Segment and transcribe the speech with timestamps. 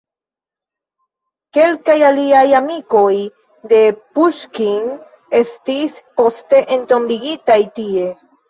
[1.57, 3.13] Kelkaj aliaj amikoj
[3.75, 3.83] de
[4.17, 4.89] Puŝkin
[5.43, 8.11] estis poste entombigitaj tie.